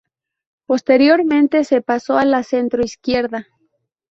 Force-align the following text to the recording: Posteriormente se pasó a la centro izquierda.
Posteriormente 0.65 1.63
se 1.63 1.83
pasó 1.83 2.17
a 2.17 2.25
la 2.25 2.41
centro 2.41 2.83
izquierda. 2.83 3.45